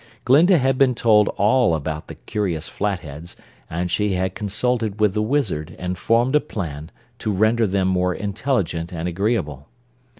[0.25, 3.37] Glinda had been told all about the curious Flatheads
[3.69, 6.89] and she had consulted with the Wizard and formed a plan
[7.19, 9.67] to render them more intelligent and agreeable.